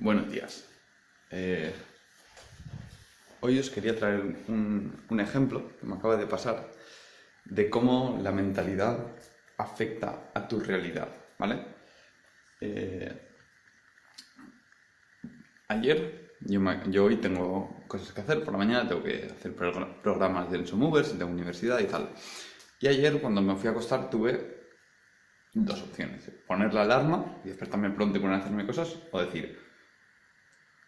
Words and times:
Buenos 0.00 0.30
días. 0.30 0.64
Eh, 1.32 1.74
hoy 3.40 3.58
os 3.58 3.68
quería 3.68 3.96
traer 3.96 4.20
un, 4.46 5.18
ejemplo 5.18 5.76
que 5.76 5.86
me 5.86 5.96
acaba 5.96 6.16
de 6.16 6.26
pasar 6.26 6.70
de 7.44 7.68
cómo 7.68 8.16
la 8.22 8.30
mentalidad 8.30 8.96
afecta 9.56 10.30
a 10.32 10.46
tu 10.46 10.60
realidad, 10.60 11.08
¿vale? 11.36 11.64
Eh, 12.60 13.12
ayer, 15.66 16.30
yo, 16.86 17.04
hoy 17.04 17.16
tengo 17.16 17.84
cosas 17.88 18.12
que 18.12 18.20
hacer 18.20 18.44
por 18.44 18.52
la 18.52 18.58
mañana, 18.58 18.88
tengo 18.88 19.02
que 19.02 19.28
hacer 19.28 19.56
progr- 19.56 20.00
programas 20.00 20.48
de 20.48 20.58
Enso 20.58 20.76
Movers, 20.76 21.18
de 21.18 21.24
universidad 21.24 21.80
y 21.80 21.86
tal. 21.86 22.14
Y 22.78 22.86
ayer, 22.86 23.20
cuando 23.20 23.42
me 23.42 23.56
fui 23.56 23.66
a 23.66 23.72
acostar, 23.72 24.10
tuve 24.10 24.62
dos 25.54 25.82
opciones. 25.82 26.30
Poner 26.46 26.72
la 26.72 26.82
alarma 26.82 27.40
y 27.44 27.48
despertarme 27.48 27.90
pronto 27.90 28.18
y 28.18 28.20
poner 28.20 28.36
a 28.36 28.38
hacerme 28.38 28.64
cosas, 28.64 28.96
o 29.10 29.20
decir, 29.20 29.67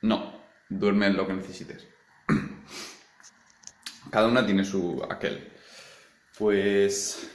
no, 0.02 0.44
duerme 0.68 1.10
lo 1.10 1.27
que 1.27 1.34
necesites. 1.34 1.86
Cada 4.10 4.28
una 4.28 4.45
tiene 4.45 4.64
su 4.64 5.02
aquel. 5.08 5.52
Pues 6.38 7.30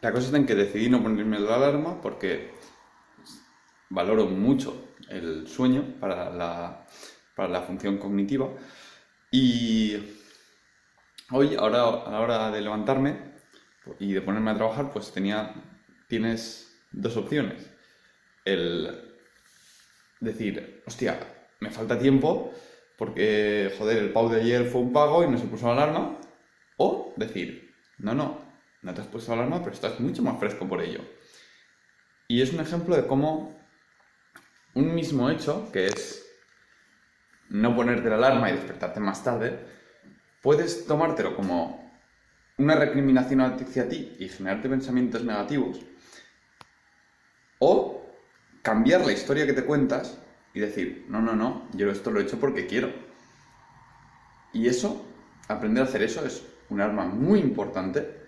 la 0.00 0.12
cosa 0.12 0.26
está 0.26 0.36
en 0.36 0.46
que 0.46 0.54
decidí 0.54 0.88
no 0.88 1.02
ponerme 1.02 1.38
la 1.38 1.56
alarma 1.56 2.00
porque 2.00 2.54
valoro 3.90 4.26
mucho 4.26 4.94
el 5.08 5.46
sueño 5.46 5.94
para 6.00 6.30
la, 6.30 6.86
para 7.36 7.48
la 7.48 7.62
función 7.62 7.98
cognitiva 7.98 8.48
y 9.30 9.96
hoy, 11.30 11.54
ahora, 11.56 11.84
a 12.06 12.10
la 12.10 12.20
hora 12.20 12.50
de 12.50 12.60
levantarme 12.60 13.32
y 13.98 14.12
de 14.12 14.20
ponerme 14.20 14.50
a 14.50 14.56
trabajar, 14.56 14.92
pues 14.92 15.12
tenía, 15.12 15.54
tienes 16.08 16.76
dos 16.92 17.16
opciones. 17.16 17.70
El 18.44 19.12
decir, 20.20 20.82
hostia, 20.86 21.18
me 21.62 21.70
falta 21.70 21.98
tiempo 21.98 22.52
porque, 22.98 23.72
joder, 23.78 23.98
el 23.98 24.12
pau 24.12 24.28
de 24.28 24.40
ayer 24.40 24.64
fue 24.66 24.80
un 24.80 24.92
pago 24.92 25.24
y 25.24 25.28
no 25.28 25.38
se 25.38 25.46
puso 25.46 25.66
la 25.66 25.72
alarma. 25.74 26.18
O 26.76 27.14
decir, 27.16 27.74
no, 27.98 28.14
no, 28.14 28.38
no 28.82 28.94
te 28.94 29.00
has 29.00 29.06
puesto 29.06 29.34
la 29.34 29.42
alarma, 29.42 29.60
pero 29.60 29.72
estás 29.72 30.00
mucho 30.00 30.22
más 30.22 30.38
fresco 30.38 30.68
por 30.68 30.82
ello. 30.82 31.00
Y 32.28 32.42
es 32.42 32.52
un 32.52 32.60
ejemplo 32.60 32.96
de 32.96 33.06
cómo 33.06 33.58
un 34.74 34.94
mismo 34.94 35.30
hecho, 35.30 35.70
que 35.72 35.86
es 35.86 36.26
no 37.48 37.76
ponerte 37.76 38.08
la 38.08 38.16
alarma 38.16 38.50
y 38.50 38.54
despertarte 38.54 39.00
más 39.00 39.22
tarde, 39.22 39.58
puedes 40.42 40.86
tomártelo 40.86 41.36
como 41.36 41.92
una 42.58 42.74
recriminación 42.74 43.40
hacia 43.40 43.88
ti 43.88 44.16
y 44.18 44.28
generarte 44.28 44.68
pensamientos 44.68 45.24
negativos. 45.24 45.78
O 47.58 48.06
cambiar 48.62 49.04
la 49.04 49.12
historia 49.12 49.46
que 49.46 49.52
te 49.52 49.64
cuentas 49.64 50.18
y 50.54 50.60
decir, 50.60 51.06
no, 51.08 51.20
no, 51.20 51.34
no, 51.34 51.68
yo 51.72 51.90
esto 51.90 52.10
lo 52.10 52.20
he 52.20 52.24
hecho 52.24 52.38
porque 52.38 52.66
quiero. 52.66 52.92
Y 54.52 54.68
eso, 54.68 55.06
aprender 55.48 55.82
a 55.82 55.86
hacer 55.86 56.02
eso 56.02 56.24
es 56.24 56.46
un 56.68 56.80
arma 56.80 57.04
muy 57.06 57.40
importante 57.40 58.22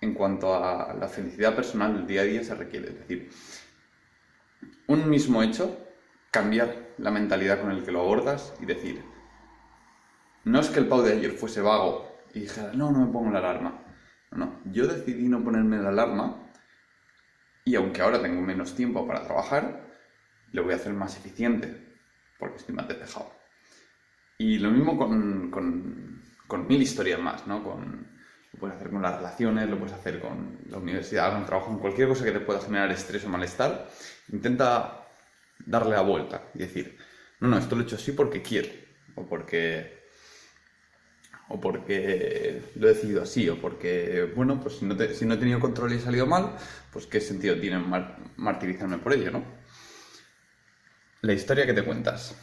en 0.00 0.14
cuanto 0.14 0.54
a 0.54 0.94
la 0.94 1.08
felicidad 1.08 1.54
personal 1.54 1.94
del 1.94 2.06
día 2.06 2.22
a 2.22 2.24
día 2.24 2.44
se 2.44 2.54
requiere. 2.54 2.88
Es 2.88 2.98
decir, 2.98 3.30
un 4.86 5.08
mismo 5.08 5.42
hecho, 5.42 5.78
cambiar 6.30 6.94
la 6.98 7.10
mentalidad 7.10 7.60
con 7.60 7.70
el 7.70 7.84
que 7.84 7.92
lo 7.92 8.00
abordas 8.00 8.54
y 8.60 8.66
decir, 8.66 9.02
no 10.44 10.60
es 10.60 10.68
que 10.68 10.80
el 10.80 10.88
Pau 10.88 11.02
de 11.02 11.12
ayer 11.12 11.32
fuese 11.32 11.62
vago 11.62 12.18
y 12.34 12.40
dijera, 12.40 12.72
no, 12.74 12.90
no 12.90 13.06
me 13.06 13.12
pongo 13.12 13.30
la 13.30 13.38
alarma. 13.38 13.80
No, 14.30 14.38
no, 14.38 14.60
yo 14.64 14.86
decidí 14.86 15.28
no 15.28 15.42
ponerme 15.42 15.78
la 15.78 15.88
alarma 15.88 16.36
y 17.64 17.76
aunque 17.76 18.02
ahora 18.02 18.20
tengo 18.20 18.42
menos 18.42 18.74
tiempo 18.74 19.06
para 19.06 19.24
trabajar, 19.24 19.93
lo 20.54 20.64
voy 20.64 20.72
a 20.74 20.76
hacer 20.76 20.94
más 20.94 21.16
eficiente 21.18 21.68
porque 22.38 22.58
estoy 22.58 22.74
más 22.74 22.88
despejado. 22.88 23.32
Y 24.38 24.58
lo 24.58 24.70
mismo 24.70 24.96
con, 24.98 25.50
con, 25.50 26.22
con 26.46 26.66
mil 26.66 26.82
historias 26.82 27.20
más, 27.20 27.46
¿no? 27.46 27.62
Con, 27.62 28.06
lo 28.52 28.58
puedes 28.58 28.76
hacer 28.76 28.90
con 28.90 29.02
las 29.02 29.16
relaciones, 29.16 29.68
lo 29.68 29.78
puedes 29.78 29.94
hacer 29.94 30.20
con 30.20 30.58
la 30.68 30.78
universidad, 30.78 31.30
con 31.32 31.40
el 31.40 31.46
trabajo, 31.46 31.68
con 31.70 31.78
cualquier 31.80 32.08
cosa 32.08 32.24
que 32.24 32.32
te 32.32 32.40
pueda 32.40 32.60
generar 32.60 32.90
estrés 32.90 33.24
o 33.24 33.28
malestar. 33.28 33.88
Intenta 34.32 35.08
darle 35.66 35.92
la 35.92 36.02
vuelta 36.02 36.50
y 36.54 36.58
decir, 36.60 36.98
no, 37.40 37.48
no, 37.48 37.58
esto 37.58 37.76
lo 37.76 37.82
he 37.82 37.84
hecho 37.84 37.96
así 37.96 38.12
porque 38.12 38.42
quiero, 38.42 38.70
o 39.16 39.26
porque, 39.26 40.04
o 41.48 41.60
porque 41.60 42.62
lo 42.76 42.88
he 42.88 42.94
decidido 42.94 43.22
así, 43.22 43.48
o 43.48 43.60
porque, 43.60 44.32
bueno, 44.34 44.60
pues 44.60 44.76
si 44.78 44.84
no, 44.86 44.96
te- 44.96 45.14
si 45.14 45.26
no 45.26 45.34
he 45.34 45.36
tenido 45.36 45.60
control 45.60 45.92
y 45.92 45.96
he 45.96 46.00
salido 46.00 46.26
mal, 46.26 46.56
pues 46.92 47.06
qué 47.06 47.20
sentido 47.20 47.58
tiene 47.60 47.78
mar- 47.78 48.16
martirizarme 48.36 48.98
por 48.98 49.12
ello, 49.12 49.30
¿no? 49.30 49.63
La 51.24 51.32
historia 51.32 51.64
que 51.64 51.72
te 51.72 51.82
cuentas. 51.82 52.34